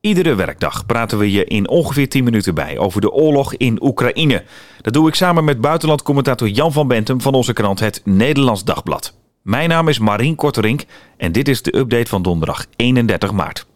[0.00, 4.44] Iedere werkdag praten we je in ongeveer 10 minuten bij over de oorlog in Oekraïne.
[4.80, 9.14] Dat doe ik samen met buitenlandcommentator Jan van Bentum van onze krant Het Nederlands Dagblad.
[9.42, 10.84] Mijn naam is Marien Korterink
[11.16, 13.66] en dit is de update van donderdag 31 maart.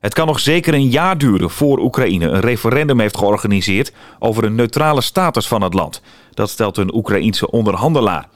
[0.00, 4.54] Het kan nog zeker een jaar duren voor Oekraïne een referendum heeft georganiseerd over een
[4.54, 6.02] neutrale status van het land.
[6.34, 8.28] Dat stelt een Oekraïense onderhandelaar.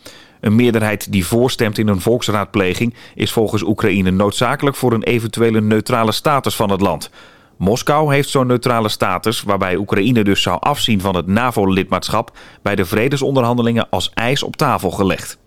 [0.42, 6.12] Een meerderheid die voorstemt in een volksraadpleging is volgens Oekraïne noodzakelijk voor een eventuele neutrale
[6.12, 7.10] status van het land.
[7.58, 12.84] Moskou heeft zo'n neutrale status, waarbij Oekraïne dus zou afzien van het NAVO-lidmaatschap, bij de
[12.84, 15.38] vredesonderhandelingen als ijs op tafel gelegd.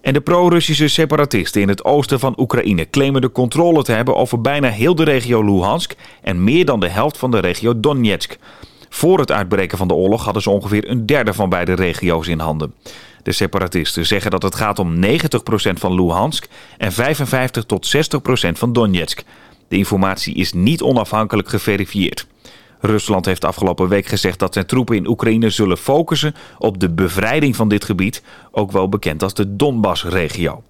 [0.00, 4.40] En de pro-Russische separatisten in het oosten van Oekraïne claimen de controle te hebben over
[4.40, 8.36] bijna heel de regio Luhansk en meer dan de helft van de regio Donetsk.
[8.88, 12.38] Voor het uitbreken van de oorlog hadden ze ongeveer een derde van beide regio's in
[12.38, 12.74] handen.
[13.26, 15.08] De separatisten zeggen dat het gaat om 90%
[15.72, 16.46] van Luhansk
[16.78, 19.22] en 55 tot 60% van Donetsk.
[19.68, 22.26] De informatie is niet onafhankelijk geverifieerd.
[22.80, 27.56] Rusland heeft afgelopen week gezegd dat zijn troepen in Oekraïne zullen focussen op de bevrijding
[27.56, 30.62] van dit gebied, ook wel bekend als de Donbass-regio.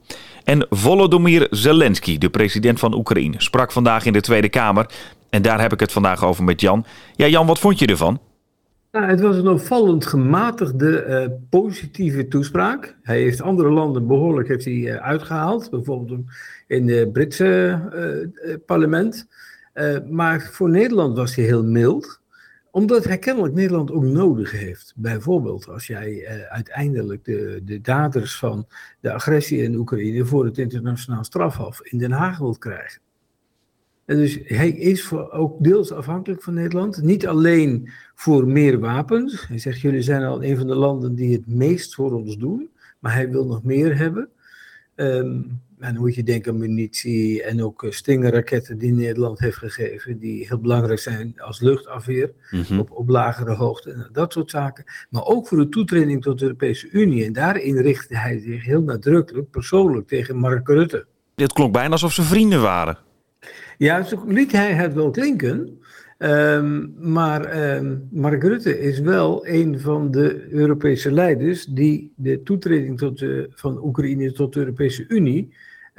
[0.44, 4.86] En Volodymyr Zelensky, de president van Oekraïne, sprak vandaag in de Tweede Kamer.
[5.30, 6.86] En daar heb ik het vandaag over met Jan.
[7.16, 8.20] Ja, Jan, wat vond je ervan?
[9.04, 12.96] Het was een opvallend gematigde uh, positieve toespraak.
[13.02, 16.20] Hij heeft andere landen behoorlijk heeft hij, uh, uitgehaald, bijvoorbeeld
[16.66, 17.80] in het Britse
[18.44, 19.26] uh, parlement.
[20.10, 22.20] maar voor Nederland was hij heel mild,
[22.70, 24.92] omdat hij kennelijk Nederland ook nodig heeft.
[24.96, 28.66] Bijvoorbeeld als jij uiteindelijk de, de daders van
[29.00, 33.00] de agressie in Oekraïne voor het internationaal strafhof in Den Haag wilt krijgen.
[34.06, 37.02] En dus hij is voor, ook deels afhankelijk van Nederland.
[37.02, 39.48] Niet alleen voor meer wapens.
[39.48, 42.70] Hij zegt, jullie zijn al een van de landen die het meest voor ons doen.
[42.98, 44.28] Maar hij wil nog meer hebben.
[44.94, 49.56] Um, en dan moet je denken aan munitie en ook eh, stingerraketten die Nederland heeft
[49.56, 50.18] gegeven.
[50.18, 52.78] Die heel belangrijk zijn als luchtafweer mhm.
[52.78, 53.92] op, op lagere hoogte.
[53.92, 54.84] En dat soort zaken.
[55.10, 57.24] Maar ook voor de toetreding tot de Europese Unie.
[57.24, 61.06] En daarin richtte hij zich heel nadrukkelijk persoonlijk tegen Mark Rutte.
[61.34, 62.98] Dit klonk bijna alsof ze vrienden waren.
[63.78, 65.80] Ja, zo liet hij het wel klinken.
[66.18, 72.98] Um, maar um, Mark Rutte is wel een van de Europese leiders die de toetreding
[72.98, 75.54] tot de, van Oekraïne tot de Europese Unie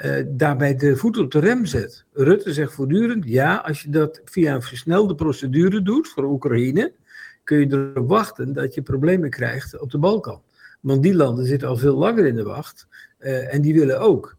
[0.05, 2.05] uh, daarbij de voet op de rem zet.
[2.13, 6.93] Rutte zegt voortdurend, ja, als je dat via een versnelde procedure doet voor Oekraïne,
[7.43, 10.41] kun je erop wachten dat je problemen krijgt op de Balkan.
[10.81, 12.87] Want die landen zitten al veel langer in de wacht
[13.19, 14.36] uh, en die willen ook.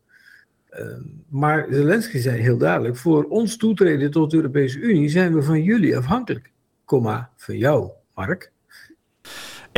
[0.71, 5.43] Ehm, maar Zelensky zei heel duidelijk: voor ons toetreden tot de Europese Unie zijn we
[5.43, 6.51] van jullie afhankelijk.
[6.85, 8.53] Komma, van jou, Mark.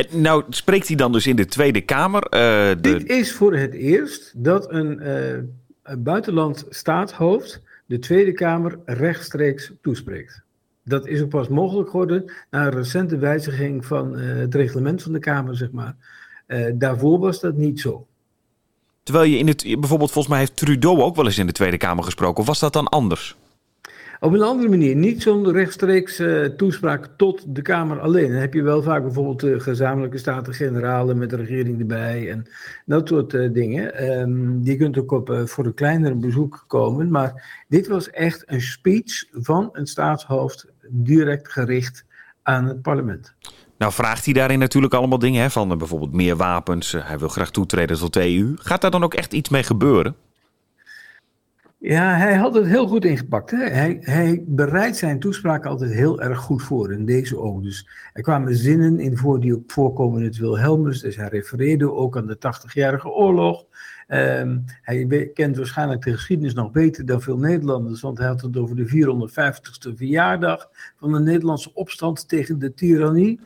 [0.09, 2.23] Nou, spreekt hij dan dus in de Tweede Kamer?
[2.23, 2.77] Uh, de...
[2.81, 5.33] Dit is voor het eerst dat een, uh,
[5.83, 10.43] een buitenland staatshoofd de Tweede Kamer rechtstreeks toespreekt.
[10.83, 15.11] Dat is ook pas mogelijk geworden na een recente wijziging van uh, het reglement van
[15.11, 15.95] de Kamer, zeg maar.
[16.73, 18.07] daarvoor was dat niet zo.
[19.03, 21.77] Terwijl je in het, bijvoorbeeld volgens mij heeft Trudeau ook wel eens in de Tweede
[21.77, 22.41] Kamer gesproken.
[22.41, 23.35] Of was dat dan anders?
[24.19, 24.95] Op een andere manier.
[24.95, 28.31] Niet zo'n rechtstreeks uh, toespraak tot de Kamer alleen.
[28.31, 32.45] Dan heb je wel vaak bijvoorbeeld de gezamenlijke staten-generalen met de regering erbij en
[32.85, 34.63] dat soort uh, dingen.
[34.63, 37.09] Die kunt ook op, voor een kleinere bezoek komen.
[37.09, 42.05] Maar dit was echt een speech van een staatshoofd direct gericht
[42.43, 43.33] aan het parlement.
[43.81, 46.91] Nou vraagt hij daarin natuurlijk allemaal dingen, hè, van bijvoorbeeld meer wapens.
[46.91, 48.53] hij wil graag toetreden tot de EU.
[48.55, 50.15] Gaat daar dan ook echt iets mee gebeuren?
[51.77, 53.51] Ja, hij had het heel goed ingepakt.
[53.51, 53.69] Hè?
[53.69, 56.91] Hij, hij bereidt zijn toespraak altijd heel erg goed voor.
[56.91, 57.63] En deze ook.
[57.63, 61.01] Dus er kwamen zinnen in voor die ook voorkomen in het Wilhelmus.
[61.01, 63.65] Dus hij refereerde ook aan de 80-jarige oorlog.
[64.13, 68.01] Um, hij kent waarschijnlijk de geschiedenis nog beter dan veel Nederlanders.
[68.01, 73.39] Want hij had het over de 450ste verjaardag van de Nederlandse opstand tegen de tirannie.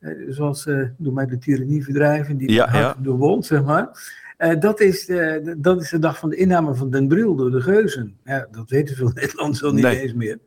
[0.00, 2.96] Uh, zoals, uh, doe mij de tirannie verdrijven, die ja, ja.
[3.02, 4.16] de wond, zeg maar.
[4.38, 7.50] Uh, dat, is, uh, dat is de dag van de inname van Den Bril door
[7.50, 8.16] de Geuzen.
[8.24, 10.00] Ja, dat weten veel Nederlanders al niet nee.
[10.00, 10.38] eens meer.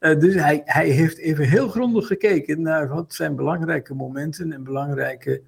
[0.00, 4.64] Uh, dus hij, hij heeft even heel grondig gekeken naar wat zijn belangrijke momenten en
[4.64, 5.42] belangrijke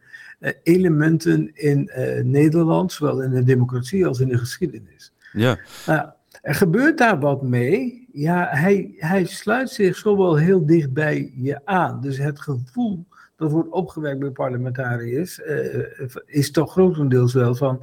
[0.62, 1.90] elementen in
[2.22, 5.12] Nederland, zowel in de democratie als in de geschiedenis.
[5.32, 5.58] Ja.
[5.86, 6.08] Nou,
[6.42, 8.08] er gebeurt daar wat mee.
[8.12, 12.00] Ja, hij, hij sluit zich zo wel heel dicht bij je aan.
[12.00, 13.06] Dus het gevoel
[13.40, 15.84] dat wordt opgewekt bij parlementariërs, uh,
[16.26, 17.82] is toch grotendeels wel van,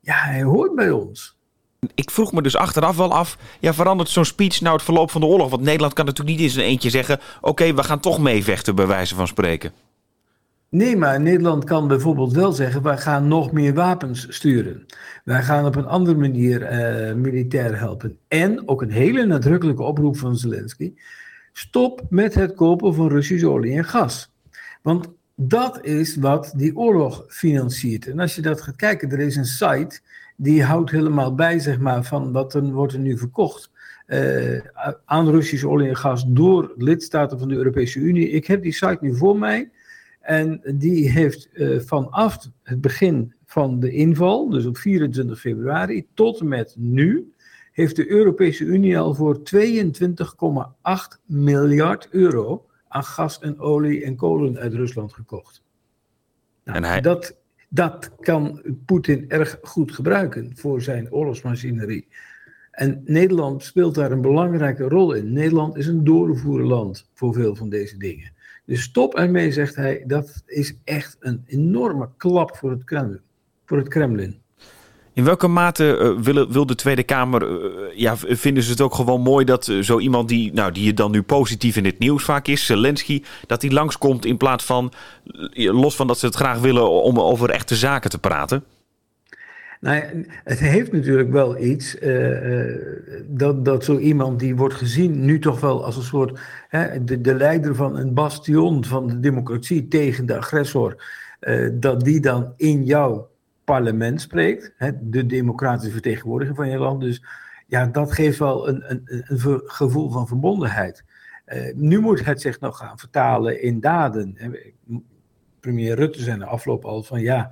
[0.00, 1.38] ja, hij hoort bij ons.
[1.94, 5.20] Ik vroeg me dus achteraf wel af, ja, verandert zo'n speech nou het verloop van
[5.20, 5.50] de oorlog?
[5.50, 8.74] Want Nederland kan natuurlijk niet in zijn eentje zeggen, oké, okay, we gaan toch meevechten,
[8.74, 9.72] bij wijze van spreken.
[10.70, 14.86] Nee, maar Nederland kan bijvoorbeeld wel zeggen: wij gaan nog meer wapens sturen.
[15.24, 18.18] Wij gaan op een andere manier uh, militair helpen.
[18.28, 20.94] En ook een hele nadrukkelijke oproep van Zelensky:
[21.52, 24.32] Stop met het kopen van Russische olie en gas.
[24.82, 28.06] Want dat is wat die oorlog financiert.
[28.06, 30.00] En als je dat gaat kijken, er is een site
[30.36, 33.70] die houdt helemaal bij zeg maar, van wat er wordt er nu verkocht.
[34.06, 34.60] Uh,
[35.04, 38.30] aan Russische olie en gas door lidstaten van de Europese Unie.
[38.30, 39.70] Ik heb die site nu voor mij.
[40.20, 46.40] En die heeft uh, vanaf het begin van de inval, dus op 24 februari, tot
[46.40, 47.32] en met nu,
[47.72, 49.42] heeft de Europese Unie al voor 22,8
[51.26, 55.62] miljard euro aan gas en olie en kolen uit Rusland gekocht.
[56.64, 57.00] Nou, en hij...
[57.00, 57.36] dat,
[57.68, 62.08] dat kan Poetin erg goed gebruiken voor zijn oorlogsmachinerie.
[62.70, 65.32] En Nederland speelt daar een belangrijke rol in.
[65.32, 68.32] Nederland is een doorvoerland voor veel van deze dingen.
[68.70, 70.02] Dus stop ermee, zegt hij.
[70.06, 73.20] Dat is echt een enorme klap voor het Kremlin.
[73.66, 74.40] Voor het Kremlin.
[75.12, 79.20] In welke mate uh, wil, de Tweede Kamer, uh, ja, vinden ze het ook gewoon
[79.20, 82.24] mooi dat uh, zo iemand die, nou, die je dan nu positief in het nieuws
[82.24, 84.92] vaak is, Zelensky, dat hij langskomt in plaats van,
[85.52, 88.64] los van dat ze het graag willen om over echte zaken te praten?
[89.80, 91.96] Nou, het heeft natuurlijk wel iets
[93.26, 97.20] dat, dat zo iemand die wordt gezien nu toch wel als een soort hè, de,
[97.20, 101.04] de leider van een bastion van de democratie tegen de agressor,
[101.72, 103.30] dat die dan in jouw
[103.64, 107.00] parlement spreekt, de democratische vertegenwoordiger van je land.
[107.00, 107.24] Dus
[107.66, 111.04] ja, dat geeft wel een, een, een gevoel van verbondenheid.
[111.74, 114.36] Nu moet het zich nog gaan vertalen in daden.
[115.60, 117.50] Premier Rutte zei de afloop al van ja,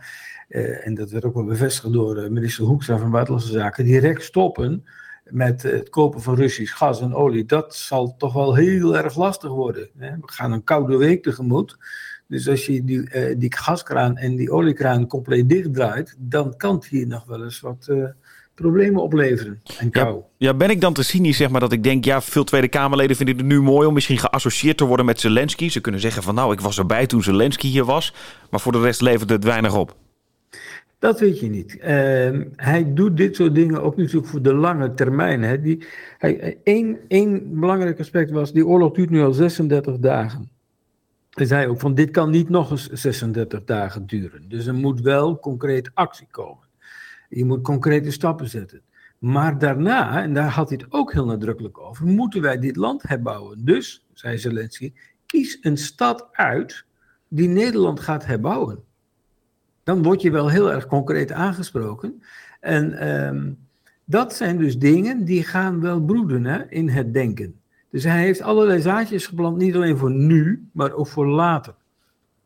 [0.49, 4.23] uh, en dat werd ook wel bevestigd door uh, minister Hoekstra van Buitenlandse Zaken, direct
[4.23, 4.85] stoppen
[5.31, 7.45] met het kopen van Russisch gas en olie.
[7.45, 9.89] Dat zal toch wel heel erg lastig worden.
[9.97, 10.11] Hè?
[10.11, 11.77] We gaan een koude week tegemoet.
[12.29, 16.87] Dus als je die, uh, die gaskraan en die oliekraan compleet dichtdraait, dan kan het
[16.87, 18.05] hier nog wel eens wat uh,
[18.55, 19.63] problemen opleveren.
[19.79, 20.15] En kou.
[20.15, 22.69] Ja, ja, ben ik dan te cynisch, zeg maar, dat ik denk, ja, veel Tweede
[22.69, 25.69] Kamerleden vinden het nu mooi om misschien geassocieerd te worden met Zelensky.
[25.69, 28.15] Ze kunnen zeggen van, nou, ik was erbij toen Zelensky hier was,
[28.51, 29.97] maar voor de rest levert het weinig op.
[30.99, 31.77] Dat weet je niet.
[31.77, 31.85] Uh,
[32.57, 35.43] hij doet dit soort dingen ook natuurlijk voor de lange termijn.
[35.43, 35.61] Hè.
[35.61, 35.85] Die,
[36.19, 40.58] hij, één, één belangrijk aspect was, die oorlog duurt nu al 36 dagen.
[41.39, 44.49] Hij zei ook van dit kan niet nog eens 36 dagen duren.
[44.49, 46.67] Dus er moet wel concreet actie komen.
[47.29, 48.83] Je moet concrete stappen zetten.
[49.19, 53.03] Maar daarna, en daar had hij het ook heel nadrukkelijk over, moeten wij dit land
[53.03, 53.65] herbouwen.
[53.65, 54.93] Dus, zei Zelensky,
[55.27, 56.85] kies een stad uit
[57.29, 58.85] die Nederland gaat herbouwen.
[59.83, 62.23] Dan word je wel heel erg concreet aangesproken.
[62.61, 63.59] En um,
[64.05, 67.61] dat zijn dus dingen die gaan wel broeden hè, in het denken.
[67.91, 71.75] Dus hij heeft allerlei zaadjes geplant, niet alleen voor nu, maar ook voor later.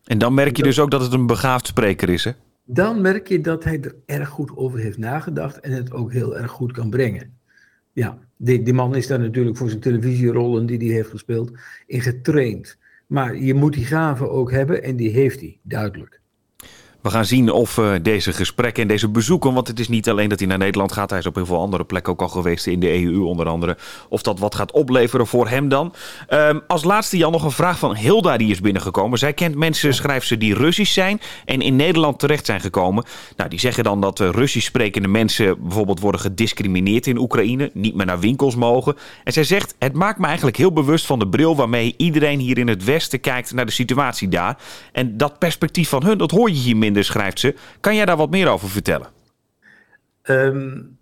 [0.04, 2.32] En dan merk je dus ook dat het een begaafd spreker is, hè?
[2.64, 6.36] Dan merk je dat hij er erg goed over heeft nagedacht en het ook heel
[6.36, 7.38] erg goed kan brengen.
[7.92, 11.52] Ja, die, die man is daar natuurlijk voor zijn televisierollen die hij heeft gespeeld
[11.86, 12.78] in getraind.
[13.06, 16.21] Maar je moet die gaven ook hebben en die heeft hij, duidelijk.
[17.02, 20.28] We gaan zien of uh, deze gesprekken en deze bezoeken, want het is niet alleen
[20.28, 22.66] dat hij naar Nederland gaat, hij is op heel veel andere plekken ook al geweest,
[22.66, 23.76] in de EU onder andere,
[24.08, 25.94] of dat wat gaat opleveren voor hem dan.
[26.30, 29.18] Um, als laatste Jan nog een vraag van Hilda die is binnengekomen.
[29.18, 33.04] Zij kent mensen, schrijft ze, die Russisch zijn en in Nederland terecht zijn gekomen.
[33.36, 37.94] Nou, die zeggen dan dat uh, Russisch sprekende mensen bijvoorbeeld worden gediscrimineerd in Oekraïne, niet
[37.94, 38.96] meer naar winkels mogen.
[39.24, 42.58] En zij zegt, het maakt me eigenlijk heel bewust van de bril waarmee iedereen hier
[42.58, 44.58] in het Westen kijkt naar de situatie daar.
[44.92, 47.54] En dat perspectief van hun, dat hoor je hier minder minder, schrijft ze.
[47.80, 49.06] Kan jij daar wat meer over vertellen?
[50.24, 50.98] Um,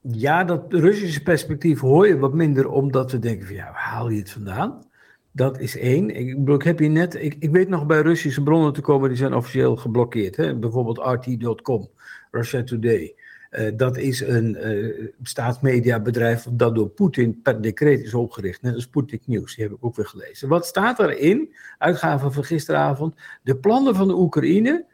[0.00, 4.08] ja, dat Russische perspectief hoor je wat minder, omdat we denken van ja, waar haal
[4.08, 4.84] je het vandaan?
[5.32, 6.16] Dat is één.
[6.16, 9.18] Ik, ik heb hier net, ik, ik weet nog bij Russische bronnen te komen, die
[9.18, 10.36] zijn officieel geblokkeerd.
[10.36, 10.54] Hè?
[10.54, 11.88] Bijvoorbeeld RT.com,
[12.30, 13.14] Russia Today.
[13.50, 18.62] Uh, dat is een uh, staatsmediabedrijf dat door Poetin per decreet is opgericht.
[18.62, 20.48] Net als Sputnik News, die heb ik ook weer gelezen.
[20.48, 21.54] Wat staat erin?
[21.78, 23.14] Uitgave van gisteravond.
[23.42, 24.84] De plannen van de Oekraïne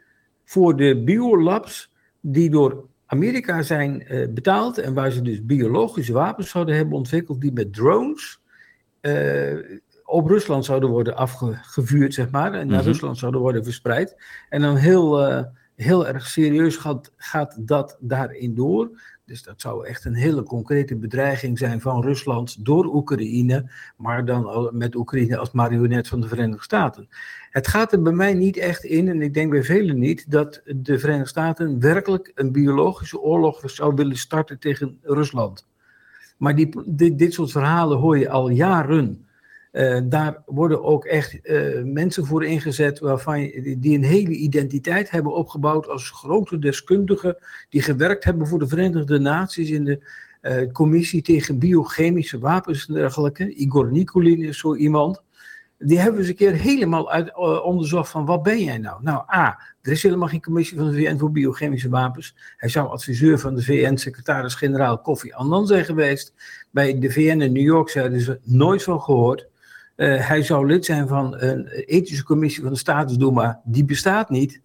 [0.47, 6.49] voor de biolabs die door Amerika zijn uh, betaald en waar ze dus biologische wapens
[6.49, 8.41] zouden hebben ontwikkeld die met drones
[9.01, 12.81] uh, op Rusland zouden worden afgevuurd, zeg maar, en naar mm -hmm.
[12.81, 14.15] Rusland zouden worden verspreid.
[14.49, 15.43] En dan heel, uh,
[15.75, 19.01] heel erg serieus gaat, gaat dat daarin door.
[19.27, 24.69] Dus dat zou echt een hele concrete bedreiging zijn van Rusland door Oekraïne, maar dan
[24.71, 27.07] met Oekraïne als marionet van de Verenigde Staten.
[27.49, 30.61] Het gaat er bij mij niet echt in, en ik denk bij velen niet, dat
[30.65, 35.67] de Verenigde Staten werkelijk een biologische oorlog zou willen starten tegen Rusland.
[36.37, 39.26] Maar die, dit, dit soort verhalen hoor je al jaren.
[39.77, 43.35] Uh, daar worden ook echt uh, mensen voor ingezet waarvan
[43.77, 47.37] die een hele identiteit hebben opgebouwd als grote deskundigen
[47.69, 49.99] die gewerkt hebben voor de Verenigde Naties in de
[50.41, 53.53] uh, commissie tegen biochemische wapens en dergelijke.
[53.53, 55.21] Igor Nikolin is zo iemand.
[55.77, 59.03] Die hebben we eens een keer helemaal uit, onderzocht van wat ben jij nou?
[59.03, 62.35] Nou, A, er is helemaal geen commissie van de VN voor biochemische wapens.
[62.57, 66.33] Hij zou adviseur van de VN-secretaris-generaal Kofi Annan zijn geweest.
[66.71, 69.47] Bij de VN in New York zeiden ze nooit van gehoord.
[69.97, 73.61] Uh, hij zou lid zijn van een ethische commissie van de Staatsduma.
[73.63, 74.61] Die bestaat niet.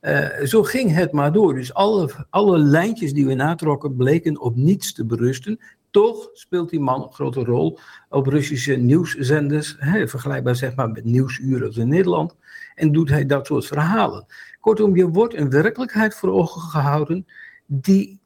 [0.00, 1.54] Uh, zo ging het maar door.
[1.54, 5.58] Dus alle, alle lijntjes die we natrokken bleken op niets te berusten.
[5.90, 11.04] Toch speelt die man een grote rol op Russische nieuwszenders, hè, vergelijkbaar zeg maar met
[11.04, 12.36] nieuwsuren als in Nederland,
[12.74, 14.26] en doet hij dat soort verhalen.
[14.60, 17.26] Kortom, je wordt een werkelijkheid voor ogen gehouden
[17.66, 18.20] die,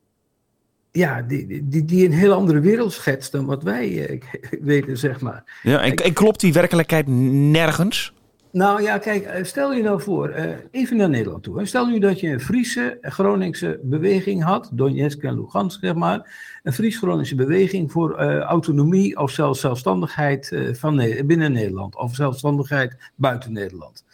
[0.96, 4.20] ja, die, die, die een heel andere wereld schetst dan wat wij eh,
[4.60, 5.60] weten, zeg maar.
[5.62, 8.14] Ja, en, en klopt die werkelijkheid nergens?
[8.52, 10.34] Nou ja, kijk, stel je nou voor,
[10.70, 11.66] even naar Nederland toe.
[11.66, 16.34] Stel nu dat je een Friese, Groningse beweging had, Donetsk en Lugansk, zeg maar.
[16.62, 24.04] Een Fries-Groningse beweging voor autonomie of zelfs zelfstandigheid van binnen Nederland, of zelfstandigheid buiten Nederland.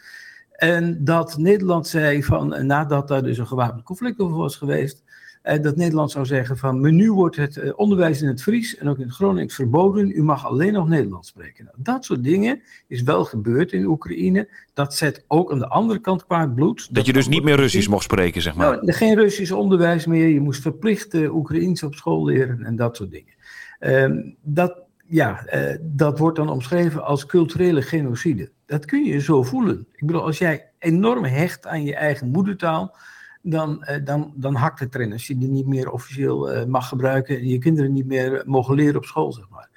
[0.51, 5.02] En dat Nederland zei van, nadat daar dus een gewapend conflict over was geweest,
[5.43, 8.89] dat Nederland zou zeggen van, maar nu wordt het uh, onderwijs in het Fries en
[8.89, 11.65] ook in het Gronings verboden, u mag alleen nog Nederlands spreken.
[11.65, 14.49] Nou, dat soort dingen is wel gebeurd in Oekraïne.
[14.73, 16.85] Dat zet ook aan de andere kant kwaad bloed.
[16.85, 18.71] Dat, dat je dus niet meer Russisch mocht spreken, zeg maar.
[18.71, 23.11] Nou, geen Russisch onderwijs meer, je moest verplicht Oekraïens op school leren en dat soort
[23.11, 23.33] dingen.
[23.79, 25.45] Um, dat, ja,
[25.81, 28.51] dat wordt dan omschreven als culturele genocide.
[28.65, 29.87] Dat kun je zo voelen.
[29.91, 32.95] Ik bedoel, als jij enorm hecht aan je eigen moedertaal,
[33.43, 35.11] dan, uh, dan, dan hakt het erin.
[35.11, 38.75] Als je die niet meer officieel uh, mag gebruiken en je kinderen niet meer mogen
[38.75, 39.69] leren op school, zeg maar.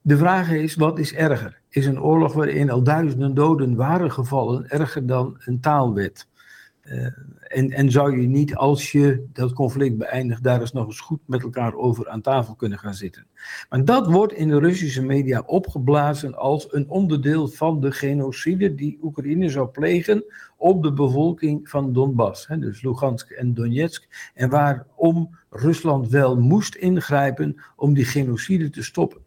[0.00, 1.60] De vraag is, wat is erger?
[1.68, 6.26] Is een oorlog waarin al duizenden doden waren gevallen erger dan een taalwet?
[7.48, 11.20] En, en zou je niet, als je dat conflict beëindigt, daar eens nog eens goed
[11.24, 13.26] met elkaar over aan tafel kunnen gaan zitten?
[13.68, 18.98] Maar dat wordt in de Russische media opgeblazen als een onderdeel van de genocide die
[19.02, 20.24] Oekraïne zou plegen
[20.56, 26.74] op de bevolking van Donbass, hè, dus Lugansk en Donetsk, en waarom Rusland wel moest
[26.74, 29.20] ingrijpen om die genocide te stoppen.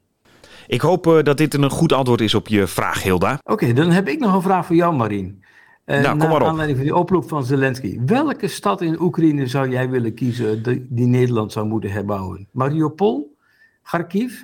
[0.67, 3.33] Ik hoop uh, dat dit een goed antwoord is op je vraag, Hilda.
[3.33, 5.43] Oké, okay, dan heb ik nog een vraag voor jou, Marien.
[5.91, 6.47] Uh, nou, kom maar op.
[6.47, 7.99] aanleiding van die oproep van Zelensky.
[8.05, 12.47] Welke stad in Oekraïne zou jij willen kiezen die, die Nederland zou moeten herbouwen?
[12.51, 13.37] Mariupol,
[13.83, 14.41] Kharkiv,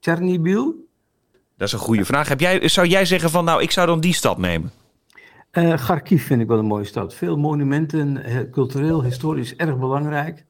[0.00, 0.86] Chernobyl?
[1.56, 2.28] Dat is een goede vraag.
[2.28, 4.70] Heb jij, zou jij zeggen van, nou, ik zou dan die stad nemen?
[5.52, 7.14] Uh, Kharkiv vind ik wel een mooie stad.
[7.14, 10.46] Veel monumenten, cultureel, historisch erg belangrijk.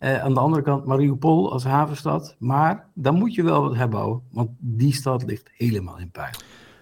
[0.00, 2.36] Uh, aan de andere kant Mariupol als havenstad.
[2.38, 6.34] Maar dan moet je wel wat herbouwen, want die stad ligt helemaal in puin.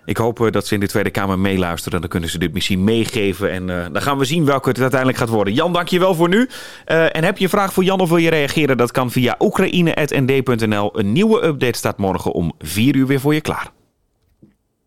[0.05, 2.01] Ik hoop uh, dat ze in de Tweede Kamer meeluisteren.
[2.01, 3.51] Dan kunnen ze dit misschien meegeven.
[3.51, 5.55] En uh, dan gaan we zien welke het uiteindelijk gaat worden.
[5.55, 6.49] Jan, dank je wel voor nu.
[6.87, 8.77] Uh, en heb je een vraag voor Jan of wil je reageren?
[8.77, 10.99] Dat kan via oekraïne.nd.nl.
[10.99, 13.71] Een nieuwe update staat morgen om 4 uur weer voor je klaar.